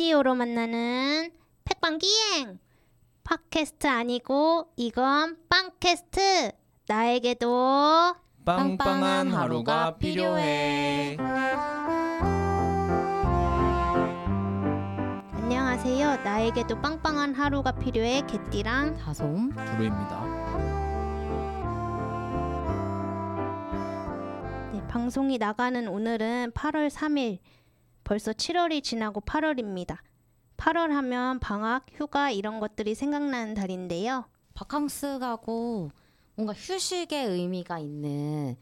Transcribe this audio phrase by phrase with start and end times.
[0.00, 1.30] 오디오로 만나는
[1.66, 2.58] 팩빵기행.
[3.22, 6.52] 팟캐스트 아니고 이건 빵캐스트.
[6.88, 8.14] 나에게도
[8.46, 11.18] 빵빵한 하루가 필요해.
[15.34, 16.16] 안녕하세요.
[16.24, 18.22] 나에게도 빵빵한 하루가 필요해.
[18.22, 19.50] 개띠랑 다솜.
[19.50, 20.24] 두루입니다.
[24.72, 27.40] 네, 방송이 나가는 오늘은 8월 3일
[28.10, 29.96] 벌써 7월이 지나고 8월입니다
[30.56, 34.24] 8월 하면 방학, 휴가 이런 것들이 생각나는 달인데요
[34.54, 35.92] 바캉스 가고
[36.34, 38.56] 뭔가 휴식의 의미가 있는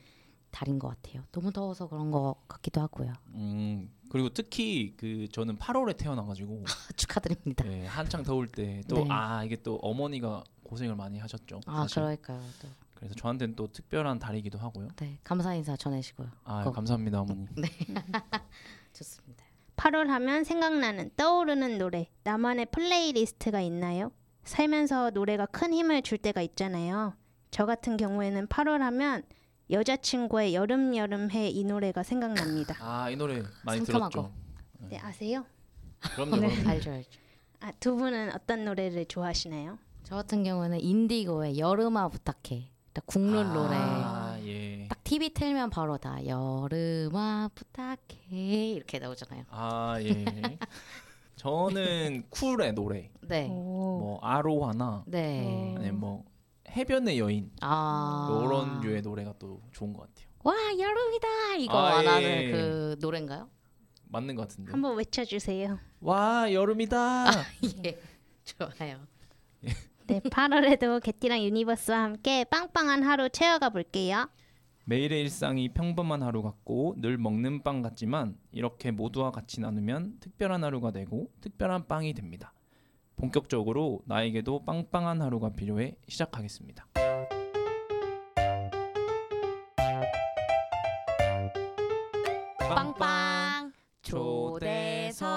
[0.51, 1.23] 달인 것 같아요.
[1.33, 3.15] 너무 더워서 그런 것 같기도 하고요.
[3.29, 6.65] 음 그리고 특히 그 저는 8월에 태어나가지고
[6.97, 7.65] 축하드립니다.
[7.65, 9.07] 네, 한창 더울 때또 네.
[9.09, 11.61] 아 이게 또 어머니가 고생을 많이 하셨죠.
[11.65, 11.95] 아 사실.
[12.03, 12.43] 그러니까요.
[12.61, 12.69] 또.
[12.97, 14.89] 그래서 저한테는 또 특별한 달이기도 하고요.
[14.97, 16.29] 네 감사 인사 전하시고요.
[16.45, 17.47] 아 거- 감사합니다 어머니.
[18.93, 19.45] 좋습니다.
[19.77, 24.11] 8월 하면 생각나는 떠오르는 노래 나만의 playlist가 있나요?
[24.45, 27.15] 살면서 노래가 큰 힘을 줄 때가 있잖아요.
[27.51, 29.23] 저 같은 경우에는 8월 하면
[29.71, 32.77] 여자친구의 여름 여름해 이 노래가 생각납니다.
[32.81, 34.11] 아 이 노래 많이 상큼하고.
[34.11, 34.33] 들었죠.
[34.89, 35.45] 네, 아세요?
[36.15, 36.37] 그럼요.
[36.37, 36.49] 네.
[36.49, 36.69] 그럼요.
[36.71, 37.11] 알죠 알죠.
[37.61, 39.79] 아, 두 분은 어떤 노래를 좋아하시나요?
[40.05, 42.71] 저 같은 경우는 인디고의 여름아 부탁해.
[42.99, 43.77] 딱 국룰 노래.
[43.77, 44.89] 아 예.
[44.89, 49.45] 딱 TV 틀면 바로 다 여름아 부탁해 이렇게 나오잖아요.
[49.51, 50.59] 아 예.
[51.37, 53.09] 저는 쿨의 노래.
[53.21, 53.47] 네.
[53.49, 53.99] 오.
[54.01, 55.45] 뭐 아로하나 네.
[55.47, 55.81] 어.
[55.81, 56.25] 아니 뭐
[56.69, 60.27] 해변의 여인 아 이런 류의 노래가 또 좋은 것 같아요.
[60.43, 62.51] 와 여름이다 이거 아, 안 예, 하는 예.
[62.51, 63.49] 그 노래인가요?
[64.07, 64.73] 맞는 것 같은데.
[64.73, 65.79] 한번 외쳐주세요.
[66.01, 67.27] 와 여름이다.
[67.87, 67.97] 예
[68.45, 68.99] 좋아요.
[70.09, 74.27] 네, 8월에도 개띠랑 유니버스와 함께 빵빵한 하루 채워가 볼게요.
[74.87, 80.93] 매일의 일상이 평범한 하루 같고 늘 먹는 빵 같지만 이렇게 모두와 같이 나누면 특별한 하루가
[80.93, 82.55] 되고 특별한 빵이 됩니다.
[83.17, 86.87] 본격적으로 나에게도 빵빵한 하루가 필요해 시작하겠습니다.
[92.57, 95.29] 빵빵 초대석.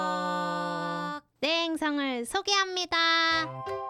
[1.42, 3.81] 네, 행성을 소개합니다.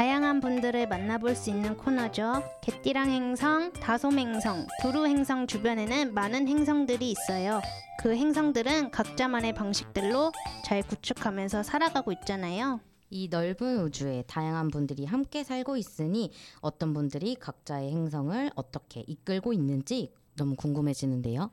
[0.00, 2.42] 다양한 분들을 만나볼 수 있는 코너죠.
[2.62, 7.60] 개띠랑 행성, 다솜 행성, 두루 행성 주변에는 많은 행성들이 있어요.
[8.00, 10.32] 그 행성들은 각자만의 방식들로
[10.64, 12.80] 잘 구축하면서 살아가고 있잖아요.
[13.10, 16.32] 이 넓은 우주에 다양한 분들이 함께 살고 있으니
[16.62, 21.50] 어떤 분들이 각자의 행성을 어떻게 이끌고 있는지 너무 궁금해지는데요.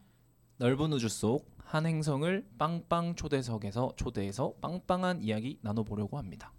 [0.55, 6.53] 넓은 우주 속 한 행성을 빵빵 초대석에서 초대해서 빵빵한 이야기 나눠보려고 합니다.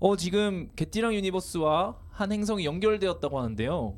[0.00, 3.94] 어 지금 개띠랑 유니버스와 한 행성이 연결되었다고 하는데요.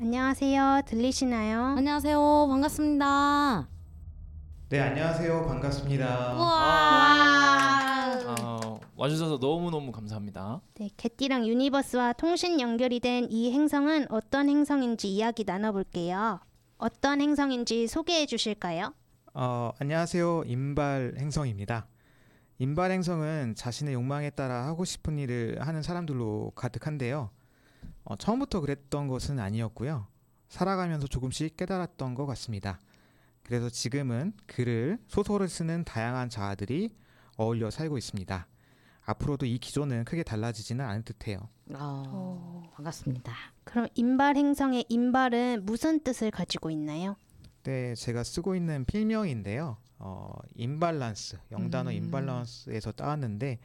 [0.00, 0.82] 안녕하세요.
[0.86, 1.64] 들리시나요?
[1.78, 2.46] 안녕하세요.
[2.48, 3.68] 반갑습니다.
[4.68, 6.34] 네 안녕하세요 반갑습니다.
[6.34, 6.48] 우와.
[8.24, 10.60] 아, 와주셔서 너무 너무 감사합니다.
[10.74, 16.40] 네, 개띠랑 유니버스와 통신 연결이 된 이 행성은 어떤 행성인지 이야기 나눠볼게요.
[16.78, 18.94] 어떤 행성인지 소개해 주실까요?
[19.34, 21.86] 어, 안녕하세요 임발 행성입니다.
[22.58, 27.30] 임발 행성은 자신의 욕망에 따라 하고 싶은 일을 하는 사람들로 가득한데요.
[28.04, 30.06] 어, 처음부터 그랬던 것은 아니었고요.
[30.48, 32.78] 살아가면서 조금씩 깨달았던 것 같습니다.
[33.42, 36.94] 그래서 지금은 글을 소설을 쓰는 다양한 자아들이
[37.36, 38.46] 어울려 살고 있습니다.
[39.04, 41.48] 앞으로도 이 기조는 크게 달라지지는 않을 듯해요.
[41.74, 43.32] 어, 반갑습니다.
[43.64, 47.16] 그럼 인발 행성의 인발은 무슨 뜻을 가지고 있나요?
[47.64, 49.76] 네, 제가 쓰고 있는 필명인데요.
[50.04, 51.94] 어, 임발란스, 영단어 음.
[51.94, 53.60] 임발란스에서 따왔는데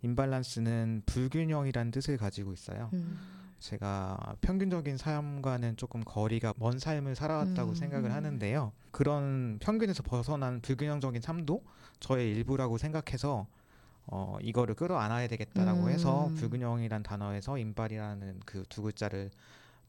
[0.00, 2.88] 임발란스는 불균형이라는 뜻을 가지고 있어요.
[2.94, 3.18] 음.
[3.60, 7.74] 제가 평균적인 삶과는 조금 거리가 먼 삶을 살아왔다고 음.
[7.74, 8.72] 생각을 하는데요.
[8.90, 11.62] 그런 평균에서 벗어난 불균형적인 삶도
[12.00, 13.46] 저의 일부라고 생각해서
[14.06, 15.88] 어, 이거를 끌어안아야 되겠다라고 음.
[15.90, 19.30] 해서 불균형이란 단어에서 임발이라는 그 두 글자를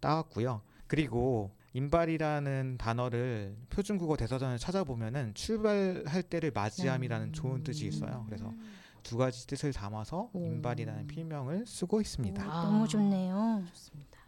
[0.01, 0.61] 따왔고요.
[0.87, 7.33] 그리고 임발이라는 단어를 표준국어 대사전을 찾아보면은 출발할 때를 맞이함이라는 음.
[7.33, 8.23] 좋은 뜻이 있어요.
[8.27, 8.53] 그래서
[9.01, 10.45] 두 가지 뜻을 담아서 오.
[10.45, 12.43] 임발이라는 필명을 쓰고 있습니다.
[12.43, 12.63] 아.
[12.63, 13.63] 너무 좋네요.
[13.69, 14.23] 좋습니다.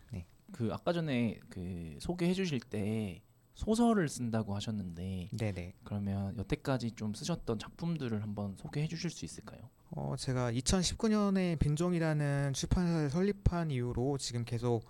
[0.56, 3.22] 그 아까 전에 그 소개해 주실 때
[3.56, 5.74] 소설을 쓴다고 하셨는데 네네.
[5.84, 9.70] 그러면 여태까지 좀 쓰셨던 작품들을 한번 소개해 주실 수 있을까요?
[9.92, 14.86] 어, 제가 2019년에 빈종이라는 출판사를 설립한 이후로 지금 계속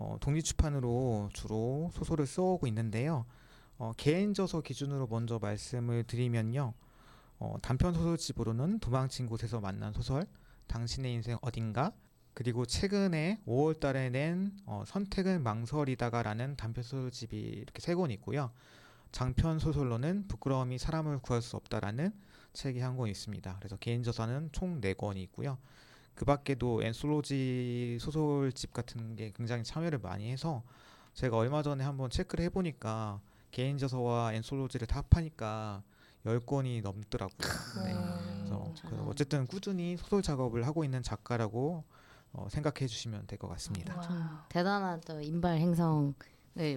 [0.00, 3.26] 어, 독립출판으로 주로 소설을 써오고 있는데요.
[3.76, 6.72] 어, 개인 저서 기준으로 먼저 말씀을 드리면요.
[7.38, 10.26] 어, 단편 소설집으로는 도망친 곳에서 만난 소설,
[10.68, 11.92] 당신의 인생 어딘가,
[12.32, 18.50] 그리고 최근에 5월 달에 낸 어, 선택은 망설이다가라는 단편 소설집이 이렇게 세 권 있고요.
[19.12, 22.12] 장편 소설로는 부끄러움이 사람을 구할 수 없다라는
[22.54, 23.56] 책이 한 권 있습니다.
[23.58, 25.58] 그래서 개인 저서는 총네 권이 있고요.
[26.20, 30.62] 그 밖에도 엔솔로지 소설집 같은 게 굉장히 참여를 많이 해서
[31.14, 35.82] 제가 얼마 전에 한번 체크를 해보니까 개인 저서와 엔솔로지를 다 합하니까
[36.26, 37.48] 10권이 넘더라고요.
[37.86, 37.94] 네.
[38.36, 38.74] 그래서.
[38.86, 41.84] 그 어쨌든 꾸준히 소설 작업을 하고 있는 작가라고
[42.34, 43.98] 어, 생각해 주시면 될 것 같습니다.
[44.02, 46.12] 좀 대단한 또 인발 행성을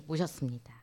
[0.08, 0.74] 모셨습니다.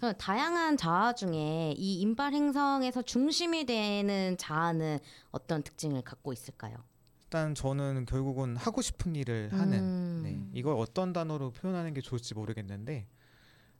[0.00, 4.98] 그럼 다양한 자아 중에 이 인발 행성에서 중심이 되는 자아는
[5.30, 6.87] 어떤 특징을 갖고 있을까요?
[7.28, 10.20] 일단 저는 결국은 하고 싶은 일을 하는 음.
[10.24, 13.06] 네, 이걸 어떤 단어로 표현하는 게 좋을지 모르겠는데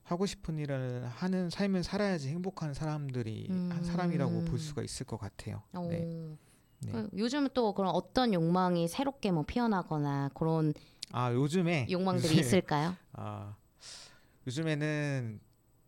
[0.03, 3.69] 하고 싶은 일을 하는 삶을 살아야지 행복한 사람들이 음.
[3.73, 5.63] 한 사람이라고 볼 수가 있을 것 같아요.
[5.73, 5.87] 어.
[5.89, 6.37] 네.
[6.81, 6.91] 네.
[6.91, 10.71] 그 요즘은 또 그런 어떤 욕망이 새롭게 뭐 피어나거나 그런
[11.11, 12.95] 아 요즘에 욕망들이 요즘에- 있을까요?
[13.13, 13.55] 아
[14.45, 15.39] 요즘에는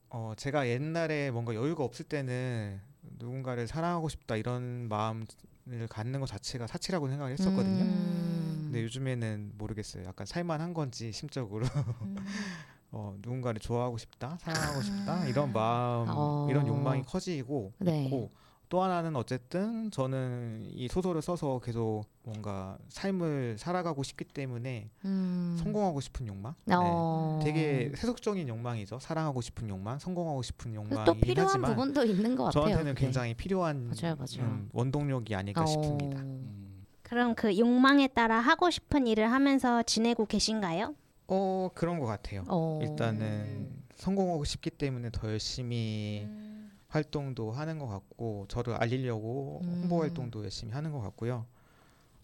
[0.10, 2.82] 어 제가 옛날에 뭔가 여유가 없을 때는
[3.20, 5.28] 누군가를 사랑하고 싶다 이런 마음
[5.72, 7.84] 을 갖는 것 자체가 사치라고 생각을 했었거든요.
[7.84, 8.62] 음.
[8.66, 10.04] 근데 요즘에는 모르겠어요.
[10.06, 11.66] 약간 살만한 건지 심적으로
[12.92, 16.48] 어, 누군가를 좋아하고 싶다, 사랑하고 싶다 이런 마음, 어.
[16.50, 18.06] 이런 욕망이 커지고 네.
[18.06, 18.32] 있고
[18.72, 25.58] 또 하나는 어쨌든 저는 이 소설을 써서 계속 뭔가 삶을 살아가고 싶기 때문에 음.
[25.60, 26.56] 성공하고 싶은 욕망.
[26.64, 26.76] 네.
[26.78, 27.42] 어.
[27.44, 29.00] 되게 세속적인 욕망이죠.
[29.00, 32.64] 사랑하고 싶은 욕망, 성공하고 싶은 또 욕망이긴 필요한 하지만 부분도 있는 것 같아요.
[32.64, 33.06] 저한테는 그게.
[33.08, 34.50] 굉장히 필요한 맞아요, 맞아요.
[34.50, 35.66] 음, 원동력이 아닐까 어.
[35.66, 36.22] 싶습니다.
[36.22, 40.96] 음, 그럼 그 욕망에 따라 하고 싶은 일을 하면서 지내고 계신가요?
[41.28, 42.46] 어 그런 것 같아요.
[42.48, 42.80] 어.
[42.82, 46.51] 일단은 성공하고 싶기 때문에 더 열심히 음.
[46.92, 49.82] 활동도 하는 것 같고 저를 알리려고 음.
[49.82, 51.46] 홍보 활동도 열심히 하는 것 같고요.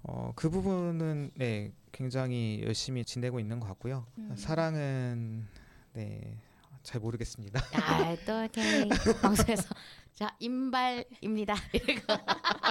[0.04, 4.06] 어, 그 부분은 네 굉장히 열심히 지내고 있는 것 같고요.
[4.18, 4.36] 음.
[4.36, 5.48] 사랑은
[5.94, 6.48] 네
[6.88, 7.60] 잘 모르겠습니다.
[7.74, 8.88] 아, 또 이렇게
[9.22, 9.76] 방송에서
[10.14, 11.54] 자 인발입니다.
[11.76, 12.18] 이거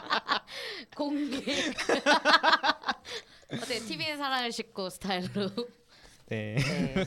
[0.96, 1.36] 공개.
[3.52, 5.50] 어때 TV의 사랑을 싣고 스타일로.
[6.28, 6.54] 네.
[6.56, 7.04] 네.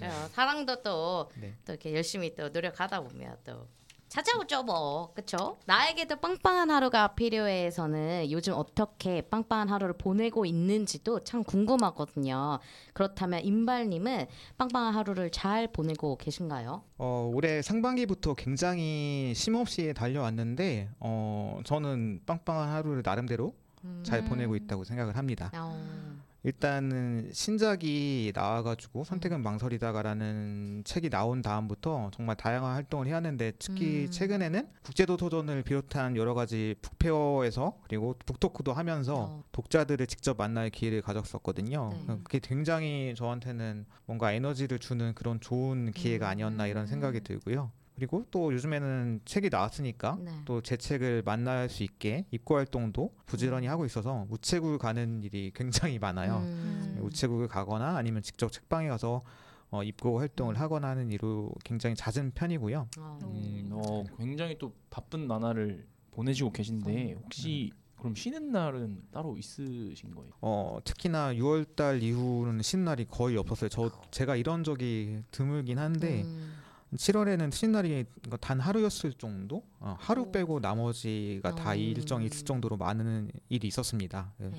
[0.00, 0.28] 맞아요.
[0.32, 1.54] 사랑도 또, 네.
[1.66, 3.68] 또 이렇게 열심히 또 노력하다 보면 또
[4.08, 5.58] 찾아오죠 뭐 그쵸?
[5.66, 12.58] 나에게도 빵빵한 하루가 필요해서는 요즘 어떻게 빵빵한 하루를 보내고 있는지도 참 궁금하거든요.
[12.94, 14.26] 그렇다면 인발님은
[14.56, 16.82] 빵빵한 하루를 잘 보내고 계신가요?
[16.96, 23.54] 어, 올해 상반기부터 굉장히 쉼없이 달려왔는데 어, 저는 빵빵한 하루를 나름대로
[24.02, 25.50] 잘 보내고 있다고 생각을 합니다.
[25.54, 26.07] 어,
[26.44, 34.10] 일단은 신작이 나와가지고 선택은 망설이다가라는 책이 나온 다음부터 정말 다양한 활동을 해왔는데 특히 음.
[34.10, 39.44] 최근에는 국제도서전을 비롯한 여러 가지 북페어에서 그리고 북토크도 하면서 어.
[39.52, 41.90] 독자들을 직접 만날 기회를 가졌었거든요.
[41.92, 42.12] 네.
[42.12, 46.30] 어, 그게 굉장히 저한테는 뭔가 에너지를 주는 그런 좋은 기회가 음.
[46.30, 47.72] 아니었나 이런 생각이 들고요.
[47.98, 50.30] 그리고 또 요즘에는 책이 나왔으니까 네.
[50.44, 53.72] 또제 책을 만날 수 있게 입고 활동도 부지런히 음.
[53.72, 56.38] 하고 있어서 우체국을 가는 일이 굉장히 많아요.
[56.38, 57.00] 음.
[57.02, 59.24] 우체국을 가거나 아니면 직접 책방에 가서
[59.70, 60.60] 어, 입고 활동을 음.
[60.60, 62.88] 하거나 하는 일로 굉장히 잦은 편이고요.
[62.98, 63.18] 어.
[63.24, 70.30] 음, 어, 굉장히 또 바쁜 나날을 보내시고 계신데 혹시 그럼 쉬는 날은 따로 있으신 거예요?
[70.40, 73.68] 어, 특히나 6월달 이후로는 쉬는 날이 거의 없었어요.
[73.68, 76.54] 저 제가 이런 적이 드물긴 한데 음.
[76.94, 78.04] 7월에는 쉬는 날이
[78.40, 79.62] 단 하루였을 정도?
[79.80, 80.32] 어, 하루 오.
[80.32, 81.74] 빼고 나머지가 다 어.
[81.74, 84.32] 일정이 있을 정도로 많은 일이 있었습니다.
[84.40, 84.44] 예.
[84.48, 84.58] 네.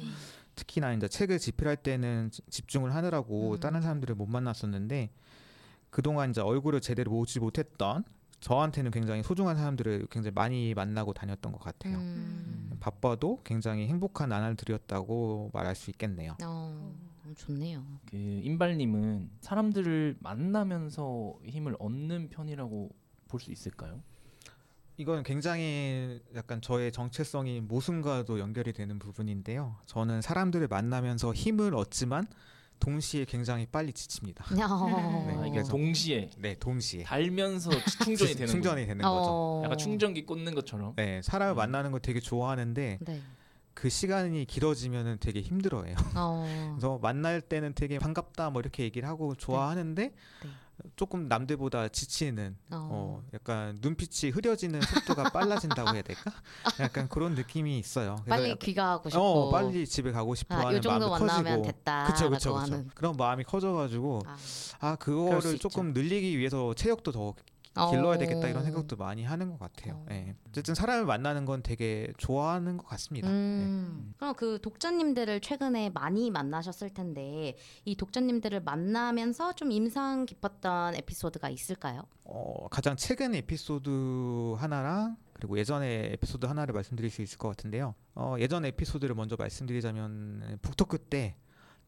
[0.55, 3.59] 특히나 이제 책을 집필할 때는 지- 집중을 하느라고 음.
[3.59, 5.09] 다른 사람들을 못 만났었는데
[5.89, 8.03] 그동안 이제 얼굴을 제대로 보지 못했던
[8.41, 11.97] 저한테는 굉장히 소중한 사람들을 굉장히 많이 만나고 다녔던 것 같아요.
[11.97, 12.77] 음.
[12.79, 16.37] 바빠도 굉장히 행복한 나날들이었다고 말할 수 있겠네요.
[16.43, 16.93] 어,
[17.35, 17.83] 좋네요.
[18.09, 22.89] 그 인발님은 사람들을 만나면서 힘을 얻는 편이라고
[23.27, 24.01] 볼 수 있을까요?
[24.97, 29.77] 이건 굉장히 약간 저의 정체성이 모순과도 연결이 되는 부분인데요.
[29.85, 32.27] 저는 사람들을 만나면서 힘을 얻지만
[32.81, 34.43] 동시에 굉장히 빨리 지칩니다.
[34.69, 35.37] 어.
[35.41, 37.69] 아, 이게 그래서- 동시에 네, 동시에 달면서
[38.03, 39.29] 충전이 되는 충전이 되는 거죠.
[39.31, 39.61] 어.
[39.63, 40.93] 약간 충전기 꽂는 것처럼.
[40.95, 41.57] 네, 사람을 음.
[41.57, 43.21] 만나는 걸 되게 좋아하는데 네.
[43.79, 45.95] 그 시간이 길어지면은 되게 힘들어해요.
[46.17, 46.73] 어.
[46.75, 50.49] 그래서 만날 때는 되게 반갑다 뭐 이렇게 얘기를 하고 좋아하는데 네.
[50.97, 53.23] 조금 남들보다 지치는 어, 어.
[53.33, 56.31] 약간 눈빛이 흐려지는 속도가 빨라진다고 해야 될까?
[56.81, 58.17] 약간 그런 느낌이 있어요.
[58.27, 59.21] 빨리 약간- 귀가하고 싶고.
[59.23, 61.27] 어 빨리 집에 가고 싶어 아, 하는 마음이 만나면
[61.61, 62.03] 커지고 됐다.
[62.05, 62.87] 그쵸 그쵸 그쵸 하는.
[62.95, 64.37] 그런 마음이 커져가지고 아.
[64.79, 65.69] 아 그거를 있죠.
[65.69, 67.33] 조금 늘리기 위해서 체력도 더
[67.89, 68.17] 길러야 어.
[68.17, 69.95] 되겠다 이런 생각도 많이 하는 것 같아요.
[69.95, 70.05] 어.
[70.11, 70.35] 예.
[70.47, 73.27] 어쨌든 사람을 만나는 건 되게 좋아하는 것 같습니다.
[73.29, 74.13] 음.
[74.17, 82.03] 그럼 그 독자님들을 최근에 많이 만나셨을 텐데 이 독자님들을 만나면서 좀 인상 깊었던 에피소드가 있을까요?
[82.23, 87.95] 어, 가장 최근 에피소드 하나랑 그리고 예전의 에피소드 하나를 말씀드릴 수 있을 것 같은데요.
[88.15, 91.35] 어, 예전 에피소드를 먼저 말씀드리자면 북토크 때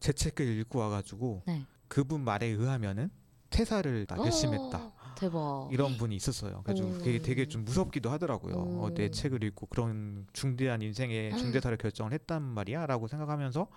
[0.02, 1.64] 제 책을 읽고 와가지고 네.
[1.86, 3.08] 그분 말에 의하면은
[3.50, 4.92] 퇴사를 다 결심했다.
[5.22, 5.68] 오, 대박.
[5.72, 6.62] 이런 분이 있었어요.
[6.64, 6.90] 그래서 오.
[6.98, 8.54] 그게 되게 좀 무섭기도 하더라고요.
[8.56, 9.10] 어, 내 오.
[9.10, 13.68] 책을 읽고 그런 중대한 인생의 중대사를 결정을 했단 말이야라고 생각하면서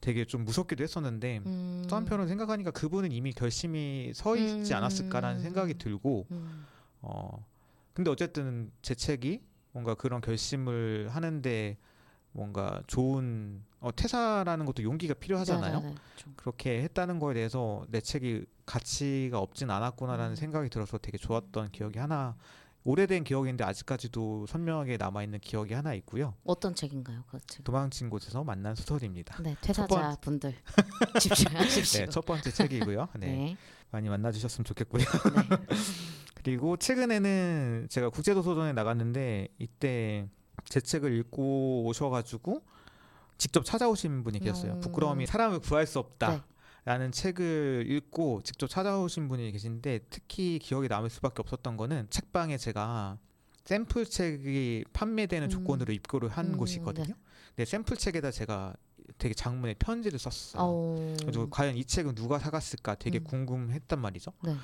[0.00, 1.84] 되게 좀 무섭기도 했었는데 음.
[1.88, 4.76] 또 한편으로 생각하니까 그분은 이미 결심이 서 있지 음.
[4.76, 6.66] 않았을까라는 생각이 들고 음.
[7.02, 7.46] 어
[7.92, 11.76] 근데 어쨌든 제 책이 뭔가 그런 결심을 하는데
[12.32, 15.76] 뭔가 좋은 어, 퇴사라는 것도 용기가 필요하잖아요.
[15.80, 15.94] 네 네네.
[16.16, 16.32] 좀.
[16.36, 20.36] 그렇게 했다는 거에 대해서 내 책이 가치가 없진 않았구나라는 음.
[20.36, 22.36] 생각이 들어서 되게 좋았던 기억이 하나
[22.84, 26.34] 오래된 기억인데 아직까지도 선명하게 남아 있는 기억이 하나 있고요.
[26.44, 27.62] 어떤 책인가요, 그 책?
[27.64, 29.40] 도망친 곳에서 만난 소설입니다.
[29.42, 30.54] 네, 첫 번- 퇴사자 분들
[31.20, 32.00] 집중하십시오.
[32.00, 33.08] 네, 첫 번째 책이고요.
[33.18, 33.56] 네, 네.
[33.90, 35.04] 많이 만나주셨으면 좋겠고요.
[35.04, 35.56] 네.
[36.34, 40.28] 그리고 최근에는 제가 국제도서전에 나갔는데 이때
[40.64, 42.62] 제 책을 읽고 오셔가지고
[43.38, 44.74] 직접 찾아오신 분이 계셨어요.
[44.74, 44.80] 음.
[44.80, 46.30] 부끄러움이 사람을 구할 수 없다.
[46.30, 46.40] 네.
[46.84, 53.18] 라는 책을 읽고 직접 찾아오신 분이 계신데 특히 기억에 남을 수밖에 없었던 거는 책방에 제가
[53.64, 55.50] 샘플 책이 판매되는 음.
[55.50, 57.14] 조건으로 입고를 한 음, 곳이거든요.
[57.54, 58.74] 근데 샘플 책에다 제가
[59.18, 60.62] 되게 장문의 편지를 썼어요.
[60.62, 61.16] 어.
[61.20, 63.24] 그래서 과연 이 책은 누가 사갔을까 되게 음.
[63.24, 64.32] 궁금했단 말이죠.
[64.42, 64.56] 네.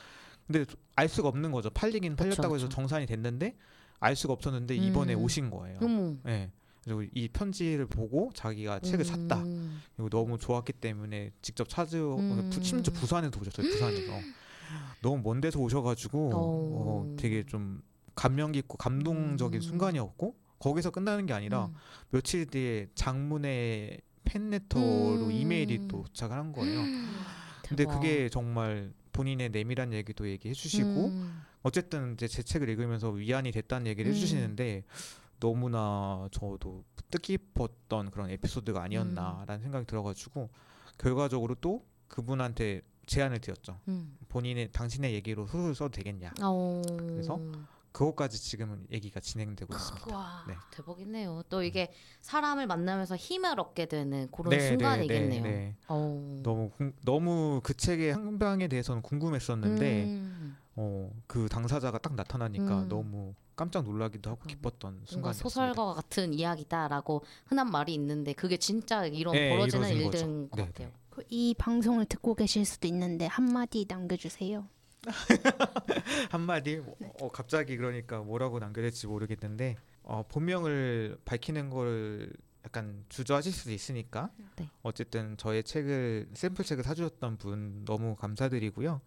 [0.47, 0.65] 근데
[0.97, 1.71] 알 수가 없는 거죠.
[1.71, 2.75] 팔리긴 그쵸, 팔렸다고 해서 그쵸.
[2.75, 3.57] 정산이 됐는데
[4.01, 5.23] 알 수가 없었는데 이번에 음.
[5.23, 5.79] 오신 거예요.
[5.83, 6.15] 어머.
[6.25, 6.51] 네.
[6.85, 9.41] 그리고 이 편지를 보고 자기가 책을 샀다.
[9.43, 9.81] 음.
[9.97, 12.51] 그리고 너무 좋았기 때문에 직접 찾으 음.
[12.51, 13.67] 부- 심지어 부산에서 오셨어요.
[13.71, 14.13] 부산에서
[15.03, 16.33] 너무 먼 데서 오셔가지고 어.
[16.35, 17.83] 어, 되게 좀
[18.15, 19.63] 감명 깊고 감동적인 음.
[19.63, 21.75] 순간이었고 거기서 끝나는 게 아니라 음.
[22.11, 25.31] 며칠 뒤에 장문의 팬레터로 음.
[25.33, 26.81] 이메일이 또 도착을 한 거예요.
[27.69, 27.85] 근데.
[27.85, 31.43] 그게 정말 본인의 내밀한 얘기도 얘기해 주시고 음.
[31.63, 34.15] 어쨌든 이제 제 책을 읽으면서 위안이 됐다는 얘기를 음.
[34.15, 34.85] 해주시는데
[35.41, 38.85] 너무나 저도 뜻깊었던 그런 에피소드가 음.
[38.85, 40.49] 아니었나라는 생각이 들어가지고
[40.99, 43.79] 결과적으로 또 그분한테 제안을 드렸죠.
[43.89, 44.17] 음.
[44.29, 46.33] 본인의 당신의 얘기로 소설 써도 되겠냐.
[46.43, 46.83] 어.
[46.99, 47.41] 그래서
[47.93, 50.15] 그것까지 지금은 얘기가 진행되고 있습니다.
[50.15, 50.55] 와 네.
[50.73, 51.43] 대박이네요.
[51.49, 55.43] 또 이게 사람을 만나면서 힘을 얻게 되는 그런 네, 순간이겠네요.
[55.43, 55.77] 네, 네.
[55.89, 56.41] 어.
[56.43, 60.48] 너무 궁- 너무 그 책의 한 방에 대해서는 궁금했었는데 음.
[60.81, 62.89] 어, 그 당사자가 딱 나타나니까 음.
[62.89, 65.43] 너무 깜짝 놀라기도 하고 그러니까 기뻤던 순간이었습니다.
[65.43, 70.51] 소설과 같은 이야기다라고 흔한 말이 있는데 그게 진짜 이런 네, 벌어지는 일들인 거죠.
[70.51, 70.93] 것 네, 같아요.
[71.11, 74.69] 그이 방송을 듣고 계실 수도 있는데 한마디 남겨주세요.
[76.31, 77.13] 한마디 네.
[77.21, 82.33] 어, 갑자기 그러니까 뭐라고 남겨질지 모르겠는데 어, 본명을 밝히는 걸
[82.65, 84.71] 약간 주저하실 수도 있으니까 네.
[84.83, 89.01] 어쨌든 저의 책을 샘플 책을 사주셨던 분 너무 감사드리고요.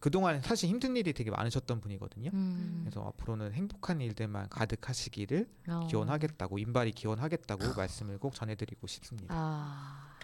[0.00, 2.30] 그동안 사실 힘든 일이 되게 많으셨던 분이거든요.
[2.32, 2.80] 음.
[2.82, 5.86] 그래서 앞으로는 행복한 일들만 가득하시기를 어.
[5.88, 9.34] 기원하겠다고 인발이 기원하겠다고 말씀을 꼭 전해드리고 싶습니다.
[9.36, 10.16] 아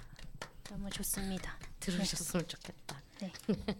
[0.64, 1.58] 너무 좋습니다.
[1.80, 3.02] 들으셨으면 좋겠다.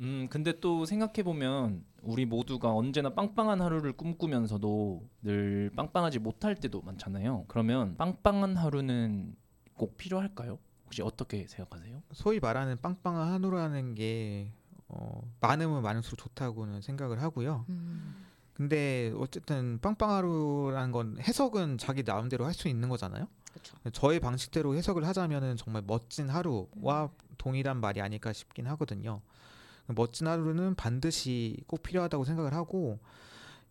[0.00, 6.82] 음 근데 또 생각해 보면 우리 모두가 언제나 빵빵한 하루를 꿈꾸면서도 늘 빵빵하지 못할 때도
[6.82, 7.44] 많잖아요.
[7.48, 9.34] 그러면 빵빵한 하루는
[9.74, 10.58] 꼭 필요할까요?
[10.84, 12.02] 혹시 어떻게 생각하세요?
[12.12, 14.52] 소위 말하는 빵빵한 한우라는 게
[14.88, 17.64] 어, 많으면 많을수록 좋다고는 생각을 하고요.
[17.68, 18.24] 음.
[18.54, 23.26] 근데 어쨌든 빵빵하루라는 건 해석은 자기 나름대로 할 수 있는 거잖아요.
[23.52, 23.76] 그렇죠.
[23.92, 29.20] 저의 방식대로 해석을 하자면은 정말 멋진 하루와 동일한 말이 아닐까 싶긴 하거든요.
[29.88, 32.98] 멋진 하루는 반드시 꼭 필요하다고 생각을 하고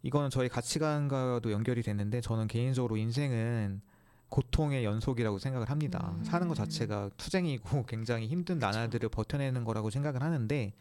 [0.04, 3.82] 이거는 저희 가치관과도 연결이 되는데 저는 개인적으로 인생은
[4.30, 6.14] 고통의 연속이라고 생각을 합니다.
[6.18, 6.24] 음.
[6.24, 10.74] 사는 것 자체가 투쟁이고 굉장히 힘든 나날들을 버텨내는 거라고 생각을 하는데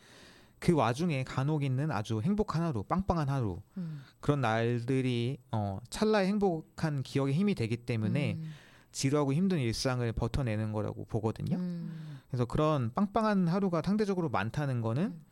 [0.65, 4.03] 그 와중에 간혹 있는 아주 행복한 하루, 빵빵한 하루 음.
[4.21, 8.51] 그런 날들이 어, 찰나의 행복한 기억의 힘이 되기 때문에 음.
[8.91, 11.59] 지루하고 힘든 일상을 버텨내는 거라고 보거든요.
[11.59, 12.19] 음.
[12.29, 15.25] 그래서 그런 빵빵한 하루가 상대적으로 많다는 거는 음.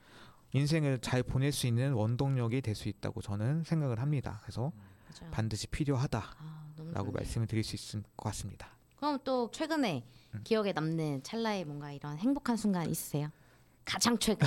[0.52, 4.40] 인생을 잘 보낼 수 있는 원동력이 될 수 있다고 저는 생각을 합니다.
[4.42, 4.70] 그래서
[5.18, 5.30] 맞아요.
[5.30, 7.10] 반드시 필요하다라고 아.
[7.10, 8.68] 말씀을 드릴 수 있을 것 같습니다.
[8.96, 10.40] 그럼 또 최근에 음.
[10.44, 13.30] 기억에 남는 찰나의 뭔가 이런 행복한 순간 있으세요?
[13.84, 14.46] 가장 최근.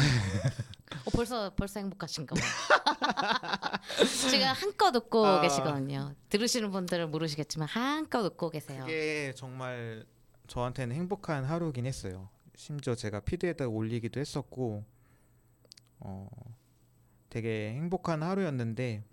[1.06, 3.80] 어, 벌써 벌써 행복하신가 봐.
[4.30, 5.42] 지금 한껏 웃고 아.
[5.42, 6.14] 계시거든요.
[6.30, 8.82] 들으시는 분들은 모르시겠지만 한껏 웃고 계세요.
[8.82, 10.06] 그게 정말
[10.48, 12.30] 저한테는 행복한 하루긴 했어요.
[12.56, 14.84] 심지어 제가 피드에다 올리기도 했었고
[16.00, 16.30] 어,
[17.30, 19.04] 되게 행복한 하루였는데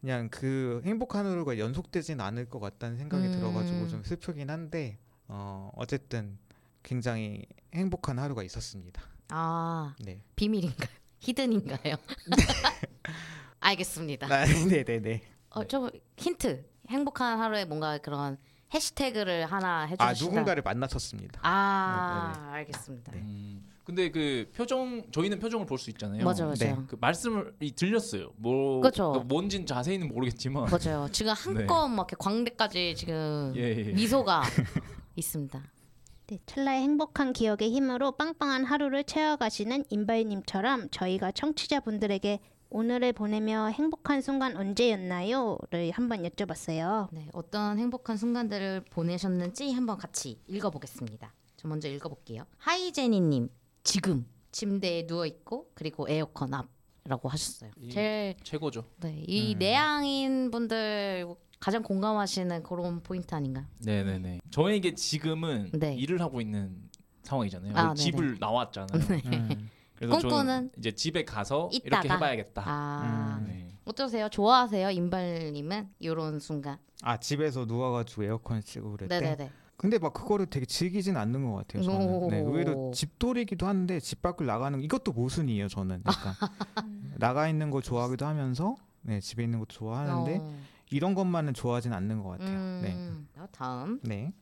[0.00, 3.32] 그냥 그 행복한 하루가 연속되진 않을 것 같다는 생각이 음.
[3.32, 6.38] 들어가지고 좀 슬프긴 한데 어 어쨌든
[6.82, 7.46] 굉장히
[7.76, 9.02] 행복한 하루가 있었습니다.
[9.28, 10.22] 아 네.
[10.34, 10.88] 비밀인가요?
[11.20, 11.96] 히든인가요?
[13.60, 14.26] 알겠습니다.
[14.32, 15.22] 아, 네네네.
[15.50, 16.64] 어, 저 힌트.
[16.88, 18.38] 행복한 하루에 뭔가 그런
[18.72, 20.04] 해시태그를 하나 해주시다.
[20.04, 21.40] 아 누군가를 만났었습니다.
[21.42, 23.10] 아, 알겠습니다.
[23.12, 23.18] 네.
[23.18, 26.24] 음, 근데 그 표정 저희는 표정을 볼 수 있잖아요.
[26.24, 26.70] 맞아요, 네.
[26.70, 26.86] 맞아요.
[26.86, 28.30] 그 말씀이 들렸어요.
[28.36, 29.12] 뭐 그쵸.
[29.12, 31.08] 그 뭔진 자세히는 모르겠지만 맞아요.
[31.10, 33.60] 지금 한껏 막 이렇게 광대까지 지금 네.
[33.62, 33.92] 예, 예.
[33.92, 34.42] 미소가
[35.16, 35.60] 있습니다.
[36.28, 44.56] 네, 찰나의 행복한 기억의 힘으로 빵빵한 하루를 채워가시는 임바이님처럼 저희가 청취자분들에게 오늘을 보내며 행복한 순간
[44.56, 47.08] 언제였나요?를 한번 여쭤봤어요.
[47.12, 51.32] 네, 어떤 행복한 순간들을 보내셨는지 한번 같이 읽어보겠습니다.
[51.56, 52.44] 저 먼저 읽어볼게요.
[52.58, 53.48] 하이제니님
[53.84, 57.70] 지금 침대에 누워 있고 그리고 에어컨 앞이라고 하셨어요.
[57.76, 58.84] 이- 제일 최고죠.
[58.96, 59.58] 네, 이 음.
[59.60, 61.24] 내향인 분들
[61.58, 63.64] 가장 공감하시는 그런 포인트 아닌가요?
[63.84, 64.40] 네네네.
[64.50, 65.94] 저에게 지금은 네.
[65.94, 66.76] 일을 하고 있는
[67.22, 67.72] 상황이잖아요.
[67.76, 67.94] 아, 네네.
[67.94, 69.02] 집을 나왔잖아요.
[69.26, 69.70] 음.
[69.96, 72.14] 그래서 저는 꿈꾸는 이제 집에 가서 이렇게 있다가.
[72.14, 72.62] 해봐야겠다.
[72.66, 73.46] 아 음.
[73.48, 73.68] 네.
[73.84, 74.28] 어떠세요?
[74.28, 74.90] 좋아하세요?
[74.90, 76.78] 임발님은 이런 순간?
[77.02, 79.20] 아 집에서 누워가지고 에어컨 그럴 때.
[79.20, 79.50] 네네네.
[79.78, 81.82] 근데 막 그거를 되게 즐기진 않는 것 같아요.
[81.82, 82.28] 저는.
[82.28, 82.48] 네, 오.
[82.48, 85.68] 의외로 집돌이기도 한데 집 밖을 나가는 이것도 모순이에요.
[85.68, 86.34] 저는 약간
[87.18, 90.58] 나가 있는 거 좋아하기도 하면서 네, 집에 있는 것도 좋아하는데 어.
[90.90, 92.80] 이런 것만은 좋아하진 않는 것 같아요.
[92.82, 94.00] 네, 음, 다음.
[94.02, 94.32] 네.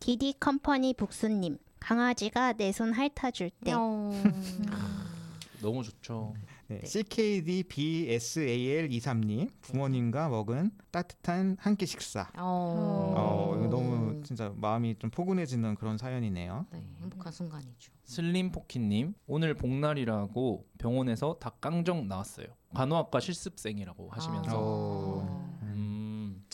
[0.00, 4.10] 디디 컴퍼니 북수님 강아지가 내 손 핥아줄 때 어.
[5.62, 6.34] 너무 좋죠.
[6.66, 6.80] 네.
[6.80, 6.86] 네.
[6.86, 12.28] CKD BSAL 23님 부모님과 먹은 따뜻한 한 끼 식사.
[12.38, 13.14] 어.
[13.16, 16.66] 어, 너무 진짜 마음이 좀 포근해지는 그런 사연이네요.
[16.70, 17.92] 네, 행복한 순간이죠.
[18.04, 22.46] 슬림 포키님 오늘 복날이라고 병원에서 닭강정 나왔어요.
[22.74, 25.20] 간호학과 실습생이라고 하시면서 어.
[25.22, 25.23] 음,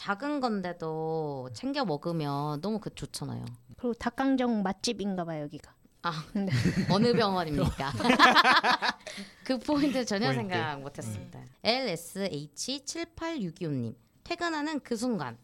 [0.01, 3.45] 작은 건데도 챙겨 먹으면 너무 그 좋잖아요.
[3.77, 5.75] 그리고 닭강정 맛집인가 봐 여기가.
[6.91, 7.93] 어느 병원입니까?
[9.45, 10.55] 그 포인트 전혀 포인트.
[10.55, 11.41] 생각 못했습니다.
[11.63, 15.37] LSH7865님 퇴근하는 그 순간.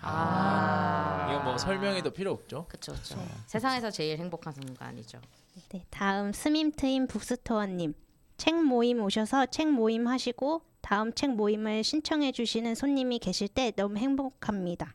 [0.00, 2.66] 아, 이거 뭐 설명해도 필요 없죠.
[2.66, 3.16] 그렇죠, 그렇죠.
[3.46, 5.20] 세상에서 제일 행복한 순간이죠.
[5.68, 7.94] 네, 다음 스밈트임 북스토어님
[8.38, 13.96] 책 모임 오셔서 책 모임 하시고 다음 책 모임을 신청해 주시는 손님이 계실 때 너무
[13.96, 14.92] 행복합니다.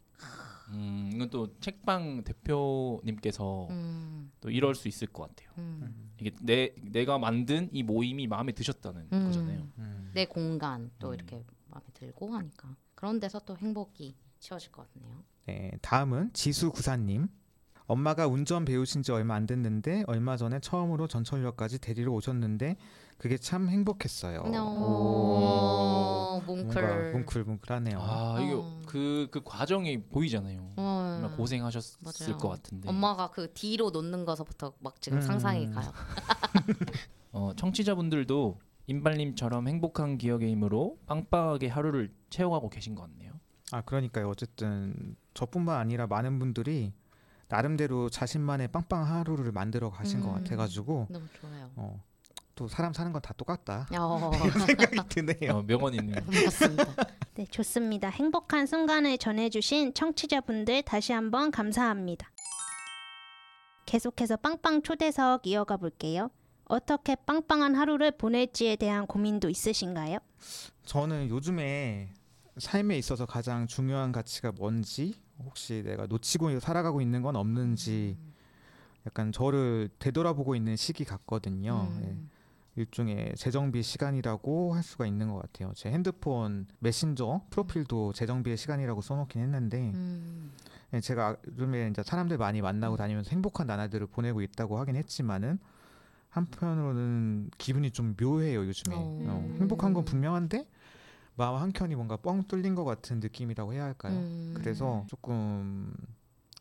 [0.72, 5.50] 음, 이건 또 책방 대표님께서 음, 또 이럴 수 있을 것 같아요.
[5.58, 9.26] 음, 이게 내 내가 만든 이 모임이 마음에 드셨다는 음.
[9.26, 9.68] 거잖아요.
[9.78, 10.12] 음.
[10.14, 11.14] 내 공간 또 음.
[11.14, 15.24] 이렇게 마음에 들고 하니까 그런 데서 또 행복이 채워질 것 같네요.
[15.46, 17.30] 네, 다음은 지수 구사님.
[17.88, 22.76] 엄마가 운전 배우신 지 얼마 안 됐는데 얼마 전에 처음으로 전철역까지 데리러 오셨는데
[23.18, 24.42] 그게 참 행복했어요.
[24.42, 27.12] 오, 뭔가 뭉클.
[27.14, 27.98] 뭉클뭉클하네요.
[28.00, 28.82] 아 이게 어.
[28.86, 30.74] 그 그 과정이 보이잖아요.
[30.78, 32.38] 어, 고생하셨을 맞아요.
[32.38, 32.88] 것 같은데.
[32.90, 35.22] 엄마가 그 뒤로 놓는 거서부터 막 지금 음.
[35.22, 35.92] 상상이 가요.
[37.32, 43.34] 어, 청취자분들도 인발님처럼 행복한 기억의 힘으로 빵빵하게 하루를 채워가고 계신 것 같네요.
[43.72, 44.30] 아 그러니까요.
[44.30, 46.94] 어쨌든 저뿐만 아니라 많은 분들이
[47.48, 50.34] 나름대로 자신만의 빵빵 하루를 만들어 가신 것 음.
[50.36, 51.70] 같아가지고 너무 좋아요.
[51.76, 52.02] 어,
[52.56, 54.32] 또 사람 사는 건 다 똑같다 어,
[54.66, 55.58] 생각이 드네요.
[55.58, 56.22] 어, 명언 있네요.
[56.46, 56.86] 맞습니다.
[57.36, 58.10] 네, 좋습니다.
[58.10, 62.32] 행복한 순간을 전해주신 청취자분들 다시 한번 감사합니다.
[63.86, 66.30] 계속해서 빵빵 초대석 이어가 볼게요.
[66.66, 70.18] 어떻게 빵빵한 하루를 보낼지에 대한 고민도 있으신가요?
[70.86, 72.10] 저는 요즘에
[72.58, 78.18] 삶에 있어서 가장 중요한 가치가 뭔지 혹시 내가 놓치고 살아가고 있는 건 없는지
[79.06, 81.88] 약간 저를 되돌아보고 있는 시기 같거든요.
[82.02, 82.06] 예.
[82.06, 82.30] 음.
[82.78, 85.72] 일종의 재정비 시간이라고 할 수가 있는 것 같아요.
[85.76, 90.52] 제 핸드폰 메신저 프로필도 재정비의 시간이라고 써놓긴 했는데 음.
[90.94, 95.58] 예, 제가 요즘에 이제 사람들 많이 만나고 다니면서 행복한 나날들을 보내고 있다고 하긴 했지만은
[96.30, 98.96] 한편으로는 기분이 좀 묘해요 요즘에.
[98.96, 99.00] 어.
[99.00, 100.68] 어, 행복한 건 분명한데
[101.36, 104.18] 마음 한 켠이 뭔가 뻥 뚫린 것 같은 느낌이라고 해야 할까요?
[104.18, 104.54] 음.
[104.58, 105.94] 그래서 조금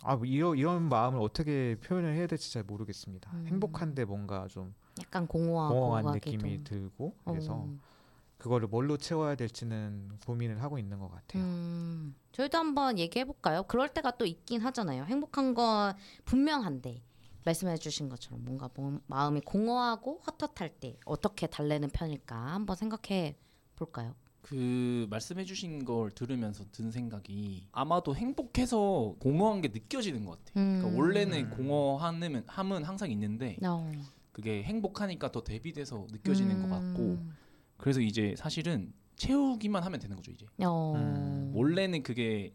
[0.03, 3.31] 아뭐 이런 이런 마음을 어떻게 표현을 해야 될지 잘 모르겠습니다.
[3.35, 3.46] 음.
[3.48, 6.14] 행복한데 뭔가 좀 약간 공허하고 공허한.
[6.14, 7.74] 느낌이 들고 그래서 어.
[8.38, 11.42] 그거를 뭘로 채워야 될지는 고민을 하고 있는 것 같아요.
[11.42, 13.62] 음, 저희도 한번 얘기해 볼까요?
[13.64, 15.04] 그럴 때가 또 있긴 하잖아요.
[15.04, 17.02] 행복한 건 분명한데
[17.44, 23.37] 말씀해 주신 것처럼 뭔가 뭐- 마음이 공허하고 헛헛할 때 어떻게 달래는 편일까 한번 생각해
[23.76, 24.14] 볼까요?
[24.42, 30.62] 그 말씀해 주신 걸 들으면서 든 생각이 아마도 행복해서 공허한 게 느껴지는 것 같아요.
[30.62, 30.78] 음.
[30.83, 33.90] 그러니까 원래는 공허함은 함은 항상 있는데 어.
[34.35, 37.31] 그게 행복하니까 더 대비돼서 느껴지는 것 같고 음.
[37.77, 40.44] 그래서 이제 사실은 채우기만 하면 되는 거죠 이제.
[40.59, 40.94] 어.
[40.97, 42.53] 음, 원래는 그게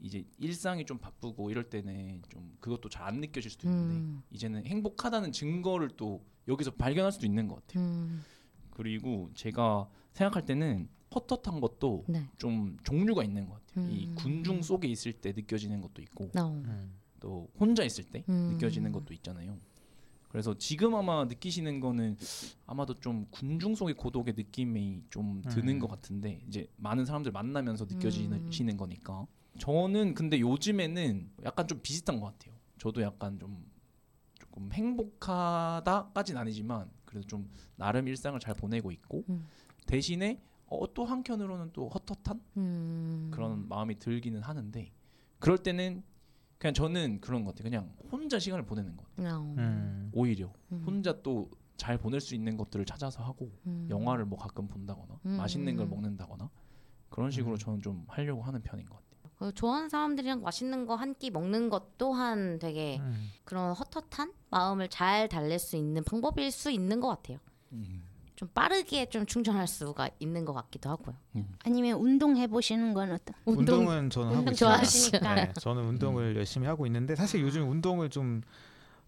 [0.00, 4.22] 이제 일상이 좀 바쁘고 이럴 때는 좀 그것도 잘 안 느껴질 수도 있는데 음.
[4.30, 7.84] 이제는 행복하다는 증거를 또 여기서 발견할 수도 있는 것 같아요.
[7.84, 8.22] 음.
[8.70, 12.26] 그리고 제가 생각할 때는 헛헛한 것도 네.
[12.38, 13.90] 좀 종류가 있는 것 같아요.
[13.90, 14.14] 이 음.
[14.14, 16.48] 군중 속에 있을 때 느껴지는 것도 있고 어.
[16.64, 16.94] 음.
[17.20, 18.52] 또 혼자 있을 때 음.
[18.54, 19.58] 느껴지는 것도 있잖아요.
[20.38, 22.16] 그래서 지금 아마 느끼시는 거는
[22.64, 25.78] 아마도 좀 군중 속의 고독의 느낌이 좀 드는 음.
[25.80, 27.96] 것 같은데 이제 많은 사람들 만나면서 음.
[27.96, 29.26] 느껴지시는 거니까
[29.58, 32.54] 저는 근데 요즘에는 약간 좀 비슷한 것 같아요.
[32.78, 33.68] 저도 약간 좀
[34.38, 39.44] 조금 행복하다까지는 아니지만 그래도 좀 나름 일상을 잘 보내고 있고 음.
[39.86, 43.30] 대신에 어, 또 한편으로는 또 헛헛한 음.
[43.34, 44.92] 그런 마음이 들기는 하는데
[45.40, 46.04] 그럴 때는
[46.58, 47.70] 그냥 저는 그런 것 같아요.
[47.70, 49.36] 그냥 혼자 시간을 보내는 것 같아요.
[49.36, 49.54] 어.
[49.58, 50.10] 음.
[50.12, 50.82] 오히려 음.
[50.86, 53.86] 혼자 또 잘 보낼 수 있는 것들을 찾아서 하고 음.
[53.88, 55.36] 영화를 뭐 가끔 본다거나 음.
[55.36, 56.50] 맛있는 걸 먹는다거나
[57.08, 57.56] 그런 식으로 음.
[57.58, 59.32] 저는 좀 하려고 하는 편인 것 같아요.
[59.38, 63.30] 그 좋아하는 사람들이랑 맛있는 거 한 끼 먹는 것 또한 되게 음.
[63.44, 67.38] 그런 헛헛한 마음을 잘 달랠 수 있는 방법일 수 있는 것 같아요.
[68.38, 71.16] 좀 빠르게 좀 충전할 수가 있는 것 같기도 하고요.
[71.64, 73.34] 아니면 운동 해보시는 건 어떤?
[73.44, 74.68] 운동 운동은 저는 하고 운동 있어요.
[74.70, 75.34] 좋아하시니까.
[75.34, 78.42] 네, 저는 운동을 열심히 하고 있는데 사실 요즘 운동을 좀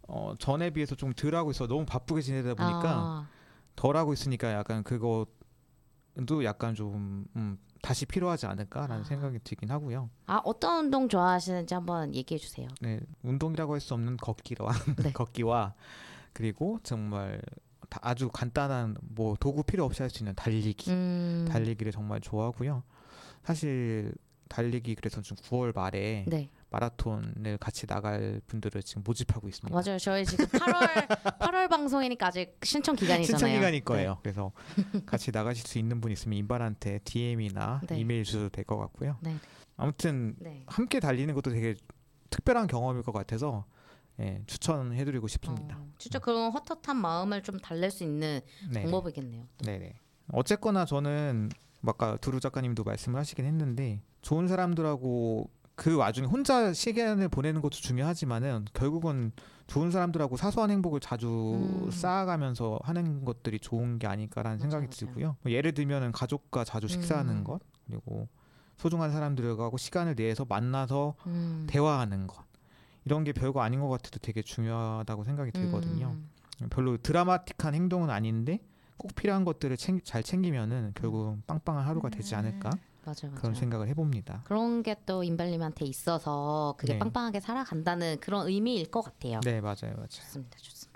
[0.08, 1.68] 어, 전에 비해서 좀 덜 하고 있어.
[1.68, 3.28] 너무 바쁘게 지내다 보니까 아,
[3.76, 5.28] 덜 하고 있으니까 약간 그것도
[6.42, 9.04] 약간 좀 음, 다시 필요하지 않을까라는 아.
[9.04, 10.10] 생각이 들긴 하고요.
[10.26, 12.66] 아, 어떤 운동 좋아하시는지 한번 얘기해 주세요.
[12.80, 14.72] 네, 운동이라고 할 수 없는 걷기와
[15.04, 15.12] 네.
[15.14, 15.74] 걷기와
[16.32, 17.46] 그리고 정말 다
[18.02, 20.90] 아주 간단한 뭐 도구 필요 없이 할 수 있는 달리기.
[20.90, 22.82] 음, 달리기를 정말 좋아하고요.
[23.44, 24.12] 사실
[24.48, 29.72] 달리기 그래서 지금 9월 말에 네, 마라톤을 같이 나갈 분들을 지금 모집하고 있습니다.
[29.72, 29.98] 맞아요.
[29.98, 31.06] 저희 지금 8월
[31.38, 33.24] 8월 방송이니까 아직 신청 기간이잖아요.
[33.38, 34.18] 신청 기간일 거예요.
[34.22, 34.50] 그래서
[35.06, 37.98] 같이 나가실 수 있는 분 있으면 인발한테 DM이나 네.
[38.00, 39.16] 이메일 주셔도 될 것 같고요.
[39.20, 39.36] 네.
[39.76, 40.50] 아무튼 네.
[40.50, 40.62] 네.
[40.66, 41.74] 함께 달리는 것도 되게
[42.30, 43.64] 특별한 경험일 것 같아서
[44.20, 45.76] 예, 추천해드리고 싶습니다.
[45.78, 49.46] 어, 진짜 그런 헛헛한 마음을 좀 달랠 수 있는 네, 방법이겠네요.
[49.64, 49.94] 네네.
[50.32, 57.28] 어쨌거나 저는 뭐 아까 두루 작가님도 말씀을 하시긴 했는데 좋은 사람들하고 그 와중에 혼자 시간을
[57.28, 59.32] 보내는 것도 중요하지만은 결국은
[59.66, 61.28] 좋은 사람들하고 사소한 행복을 자주
[61.86, 61.90] 음.
[61.90, 64.90] 쌓아가면서 하는 것들이 좋은 게 아닐까라는 맞아요, 생각이 맞아요.
[64.90, 65.36] 들고요.
[65.42, 67.44] 뭐 예를 들면은 가족과 자주 식사하는 음.
[67.44, 68.28] 것 그리고
[68.76, 71.66] 소중한 사람들하고 시간을 내서 만나서 음.
[71.68, 72.49] 대화하는 것
[73.04, 76.16] 이런 게 별거 아닌 것 같아도 되게 중요하다고 생각이 들거든요.
[76.62, 76.68] 음.
[76.70, 78.60] 별로 드라마틱한 행동은 아닌데
[78.98, 82.68] 꼭 필요한 것들을 챙- 잘 챙기면은 결국 빵빵한 하루가 되지 않을까
[83.06, 83.54] 맞아요, 그런 맞아요.
[83.54, 84.42] 생각을 해봅니다.
[84.44, 86.98] 그런 게또 인발님한테 있어서 그게 네.
[86.98, 89.40] 빵빵하게 살아간다는 그런 의미일 것 같아요.
[89.40, 90.06] 네 맞아요 맞아요.
[90.08, 90.90] 좋습니다, 좋습니다.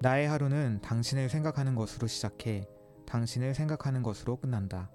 [0.00, 2.68] 나의 하루는 당신을 생각하는 것으로 시작해
[3.06, 4.90] 당신을 생각하는 것으로 끝난다.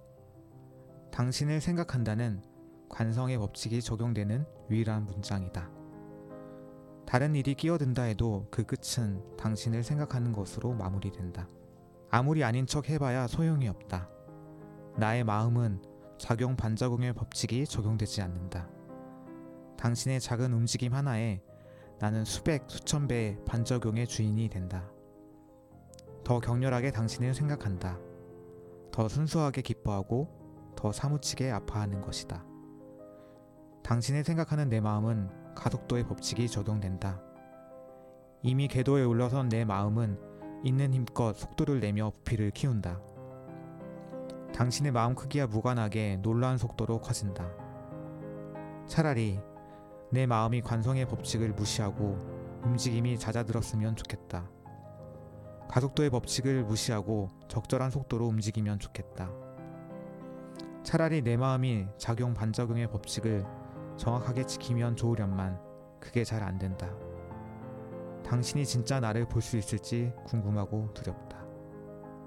[1.12, 2.42] 당신을 생각한다는
[2.90, 5.70] 관성의 법칙이 적용되는 유일한 문장이다.
[7.06, 11.48] 다른 일이 끼어든다 해도 그 끝은 당신을 생각하는 것으로 마무리된다.
[12.12, 14.10] 아무리 아닌 척 해봐야 소용이 없다.
[14.98, 15.82] 나의 마음은
[16.18, 18.70] 작용 반작용의 법칙이 적용되지 않는다.
[19.78, 21.42] 당신의 작은 움직임 하나에
[22.00, 24.90] 나는 수백, 수천 배의 반작용의 주인이 된다.
[26.24, 27.98] 더 격렬하게 당신을 생각한다.
[28.92, 30.39] 더 순수하게 기뻐하고
[30.76, 32.44] 더 사무치게 아파하는 것이다.
[33.84, 37.22] 당신을 생각하는 내 마음은 가속도의 법칙이 적용된다.
[38.42, 40.18] 이미 궤도에 올라선 내 마음은
[40.64, 43.00] 있는 힘껏 속도를 내며 부피를 키운다.
[44.54, 47.50] 당신의 마음 크기와 무관하게 놀라운 속도로 커진다.
[48.88, 49.40] 차라리
[50.12, 52.18] 내 마음이 관성의 법칙을 무시하고
[52.64, 54.50] 움직임이 잦아들었으면 좋겠다.
[55.70, 59.30] 가속도의 법칙을 무시하고 적절한 속도로 움직이면 좋겠다.
[60.90, 63.46] 차라리 내 마음이 작용 반작용의 법칙을
[63.96, 65.60] 정확하게 지키면 좋으련만
[66.00, 66.90] 그게 잘 안 된다.
[68.26, 71.46] 당신이 진짜 나를 볼 수 있을지 궁금하고 두렵다.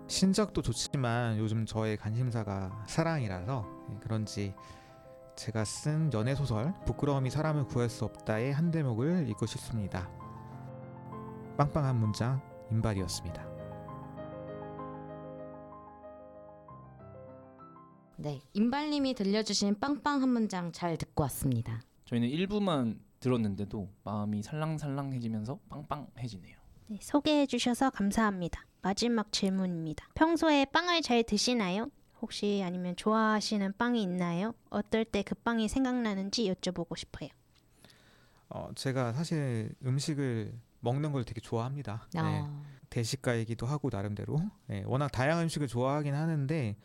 [0.06, 4.54] 신작도 좋지만 요즘 저의 관심사가 사랑이라서 예, 그런지
[5.34, 10.08] 제가 쓴 연애 소설 부끄러움이 사람을 구할 수 없다의 한 대목을 읽고 싶습니다.
[11.56, 13.51] 빵빵한 문장 인발이었습니다.
[18.22, 21.82] 네, 인발님이 들려주신 빵빵 한 문장 잘 듣고 왔습니다.
[22.04, 26.56] 저희는 일부만 들었는데도 마음이 살랑살랑해지면서 빵빵해지네요.
[26.88, 28.64] 네, 소개해 주셔서 감사합니다.
[28.80, 30.08] 마지막 질문입니다.
[30.14, 31.90] 평소에 빵을 잘 드시나요?
[32.20, 34.54] 혹시 아니면 좋아하시는 빵이 있나요?
[34.70, 37.28] 어떨 때 그 빵이 생각나는지 여쭤보고 싶어요.
[38.50, 42.06] 어, 제가 사실 음식을 먹는 걸 되게 좋아합니다.
[42.14, 42.20] 네.
[42.20, 42.62] 어.
[42.90, 46.76] 대식가이기도 하고 나름대로 네, 워낙 다양한 음식을 좋아하긴 하는데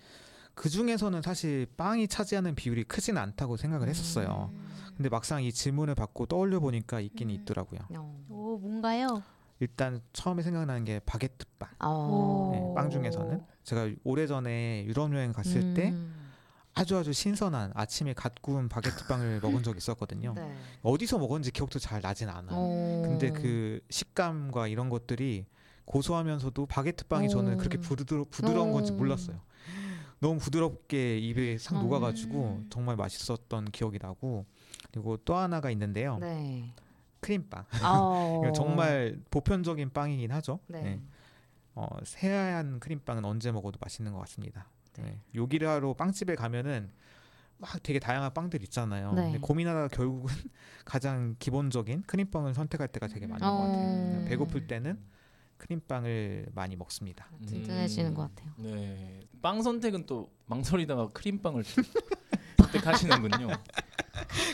[0.58, 4.52] 그 중에서는 사실 빵이 차지하는 비율이 크진 않다고 생각을 했었어요.
[4.96, 7.36] 근데 막상 이 질문을 받고 떠올려 보니까 있긴 음.
[7.36, 7.82] 있더라고요.
[7.96, 8.26] 어.
[8.28, 9.22] 오 뭔가요?
[9.60, 11.70] 일단 처음에 생각나는 게 바게트 빵.
[11.80, 12.50] 어.
[12.54, 16.32] 네, 빵 중에서는 제가 오래전에 유럽 여행 갔을 때 음.
[16.74, 20.34] 아주 아주 신선한 아침에 갓 구운 바게트 빵을 먹은 적이 있었거든요.
[20.36, 20.56] 네.
[20.82, 22.50] 어디서 먹었는지 기억도 잘 나진 않아요.
[22.52, 23.04] 어.
[23.06, 25.46] 근데 그 식감과 이런 것들이
[25.86, 27.58] 고소하면서도 바게트 빵이 저는 어.
[27.58, 28.96] 그렇게 부드러, 부드러운 건지 어.
[28.96, 29.39] 몰랐어요.
[30.19, 31.84] 너무 부드럽게 입에 싹 음.
[31.84, 34.45] 녹아가지고 정말 맛있었던 기억이 나고
[34.91, 36.17] 그리고 또 하나가 있는데요.
[36.17, 36.73] 네.
[37.19, 37.65] 크림빵.
[37.84, 38.41] 어.
[38.56, 40.60] 정말 보편적인 빵이긴 하죠.
[40.67, 40.82] 네.
[40.82, 41.01] 네.
[41.75, 44.67] 어, 새하얀 크림빵은 언제 먹어도 맛있는 것 같습니다.
[44.97, 45.19] 네.
[45.34, 45.65] 네.
[45.65, 46.89] 하러 빵집에 가면은
[47.60, 49.13] 막 되게 다양한 빵들 있잖아요.
[49.13, 49.23] 네.
[49.23, 50.34] 근데 고민하다가 결국은
[50.86, 54.21] 가장 기본적인 크림빵을 선택할 때가 되게 많은 것 같아요.
[54.21, 54.25] 어.
[54.27, 54.99] 배고플 때는
[55.58, 57.28] 크림빵을 많이 먹습니다.
[57.46, 58.52] 든든해지는 것 같아요.
[58.58, 59.22] 네.
[59.41, 61.63] 빵 선택은 또 망설이다가 크림빵을
[62.58, 63.48] 선택하시는군요.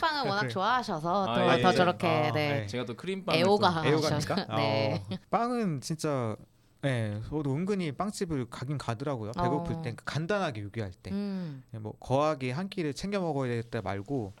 [0.00, 0.50] 빵을 워낙 그래.
[0.50, 1.74] 좋아하셔서 아, 또 예, 더 예.
[1.74, 2.60] 저렇게 아, 네.
[2.60, 2.66] 네.
[2.66, 4.56] 제가 또 크림빵을 애호가 또- 애호가입니까?
[4.56, 5.02] 네.
[5.10, 6.36] 어, 빵은 진짜
[6.82, 9.32] 네, 저도 은근히 빵집을 가긴 가더라고요.
[9.32, 9.82] 배고플 어.
[9.82, 11.10] 때 간단하게 요기할 때.
[11.12, 11.62] 음.
[11.80, 14.34] 뭐 거하게 한 끼를 챙겨 먹어야 될 때 말고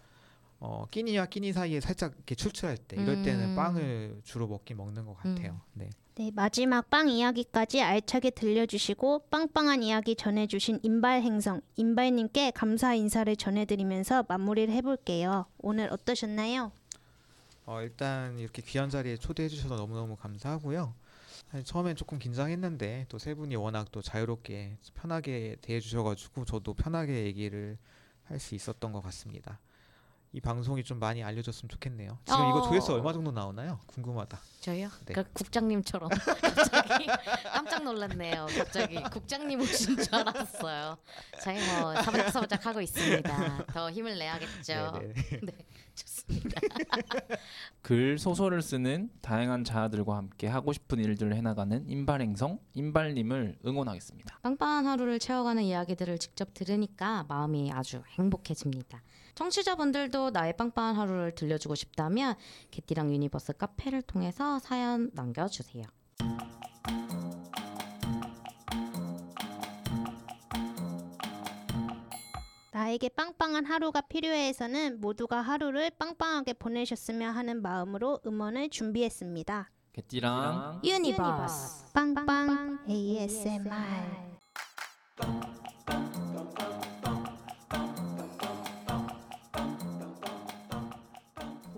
[0.60, 3.56] 어, 끼니와 끼니 사이에 살짝 이렇게 출출할 때 이럴 때는 음.
[3.56, 5.60] 빵을 주로 먹긴 먹는 것 같아요.
[5.72, 5.88] 네.
[6.16, 14.24] 네, 마지막 빵 이야기까지 알차게 들려주시고 빵빵한 이야기 전해주신 인발 행성 인발님께 감사 인사를 전해드리면서
[14.28, 15.46] 마무리를 해볼게요.
[15.58, 16.70] 오늘 어떠셨나요?
[17.66, 20.94] 어, 일단 이렇게 귀한 자리에 초대해 주셔서 너무너무 감사하고요.
[21.64, 27.76] 처음엔 조금 긴장했는데 또 세 분이 워낙 또 자유롭게 편하게 대해 주셔가지고 저도 편하게 얘기를
[28.24, 29.58] 할 수 있었던 것 같습니다.
[30.34, 32.18] 이 방송이 좀 많이 알려졌으면 좋겠네요.
[32.24, 32.68] 지금 이거 어.
[32.68, 33.78] 조회수 얼마 정도 나오나요?
[33.86, 34.40] 궁금하다.
[34.62, 34.88] 저요?
[35.06, 35.14] 네.
[35.14, 36.10] 그 국장님처럼
[36.42, 37.06] 갑자기
[37.52, 38.46] 깜짝 놀랐네요.
[38.58, 40.98] 갑자기 국장님 오신 줄 알았어요.
[41.40, 43.66] 저희 뭐 사부작사부작 하고 있습니다.
[43.66, 44.98] 더 힘을 내야겠죠.
[44.98, 45.14] 네네.
[45.46, 45.52] 네,
[45.94, 46.60] 좋습니다.
[47.82, 54.40] 글 소설을 쓰는 다양한 자아들과 함께 하고 싶은 일들을 해나가는 인발행성 인발님을 응원하겠습니다.
[54.42, 59.00] 빵빵한 하루를 채워가는 이야기들을 직접 들으니까 마음이 아주 행복해집니다.
[59.34, 62.34] 청취자분들도 나의 빵빵한 하루를 들려주고 싶다면
[62.70, 65.84] 개띠랑 유니버스 카페를 통해서 사연 남겨주세요.
[72.72, 79.70] 나에게 빵빵한 하루가 필요해서는 모두가 하루를 빵빵하게 보내셨으면 하는 마음으로 음원을 준비했습니다.
[79.92, 81.92] 개띠랑 유니버스.
[81.92, 83.70] 빵빵 ASMR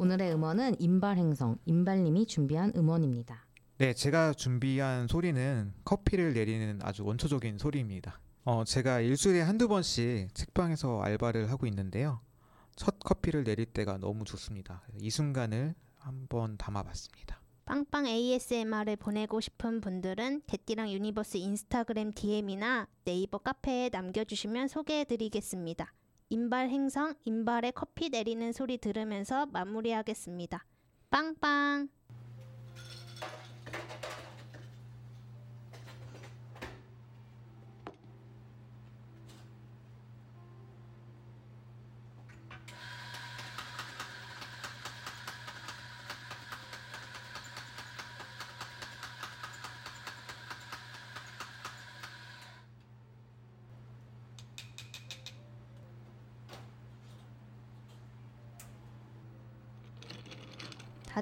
[0.07, 3.45] 오늘의 음원은 임발행성 임발님이 준비한 음원입니다.
[3.79, 8.21] 네, 제가 준비한 소리는 커피를 내리는 아주 원초적인 소리입니다.
[8.45, 12.21] 어, 제가 일주일에 한두 번씩 책방에서 알바를 하고 있는데요.
[12.77, 14.85] 첫 커피를 내릴 때가 너무 좋습니다.
[15.01, 17.41] 이 순간을 한번 담아봤습니다.
[17.65, 25.93] 빵빵 ASMR을 보내고 싶은 분들은 개띠랑 유니버스 인스타그램 DM이나 네이버 카페에 남겨주시면 소개해드리겠습니다.
[26.29, 30.65] 인발 행성, 인발의 커피 내리는 소리 들으면서 마무리하겠습니다.
[31.11, 31.89] 빵빵!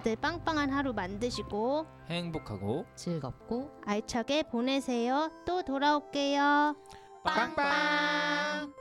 [0.04, 5.30] 다들 빵빵한 하루 만드시고 행복하고 즐겁고 알차게 보내세요.
[5.46, 6.76] 또 돌아올게요.
[7.24, 8.74] 빵빵.